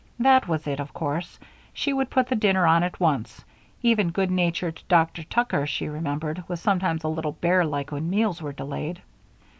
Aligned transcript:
That 0.17 0.47
was 0.47 0.65
it, 0.65 0.79
of 0.79 0.93
course; 0.95 1.37
she 1.73 1.93
would 1.93 2.09
put 2.09 2.25
the 2.25 2.35
dinner 2.35 2.65
on 2.65 2.81
at 2.81 2.99
once 2.99 3.45
even 3.83 4.09
good 4.09 4.31
natured 4.31 4.81
Dr. 4.89 5.21
Tucker, 5.21 5.67
she 5.67 5.87
remembered, 5.89 6.43
was 6.47 6.59
sometimes 6.59 7.03
a 7.03 7.07
little 7.07 7.33
bearlike 7.39 7.91
when 7.91 8.09
meals 8.09 8.41
were 8.41 8.51
delayed. 8.53 9.03